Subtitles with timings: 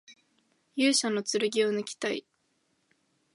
[0.75, 2.25] 勇者の剣をぬきたい